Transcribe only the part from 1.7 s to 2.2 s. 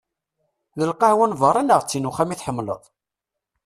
d tin n